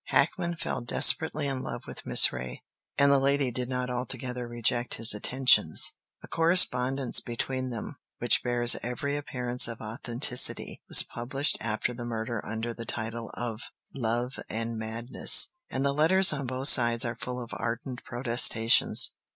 Hackman 0.05 0.55
fell 0.55 0.81
desperately 0.81 1.45
in 1.45 1.61
love 1.61 1.85
with 1.85 2.07
Miss 2.07 2.29
Reay, 2.33 2.63
and 2.97 3.11
the 3.11 3.19
lady 3.19 3.51
did 3.51 3.69
not 3.69 3.91
altogether 3.91 4.47
reject 4.47 4.95
his 4.95 5.13
attentions. 5.13 5.91
A 6.23 6.27
correspondence 6.27 7.19
between 7.19 7.69
them, 7.69 7.97
which 8.17 8.41
bears 8.41 8.75
every 8.81 9.15
appearance 9.15 9.67
of 9.67 9.79
authenticity, 9.79 10.81
was 10.89 11.03
published 11.03 11.59
after 11.61 11.93
the 11.93 12.03
murder 12.03 12.43
under 12.43 12.73
the 12.73 12.83
title 12.83 13.29
of 13.35 13.61
"Love 13.93 14.39
and 14.49 14.75
Madness," 14.79 15.49
and 15.69 15.85
the 15.85 15.93
letters 15.93 16.33
on 16.33 16.47
both 16.47 16.69
sides 16.69 17.05
are 17.05 17.13
full 17.15 17.39
of 17.39 17.51
ardent 17.53 18.03
protestations. 18.03 19.11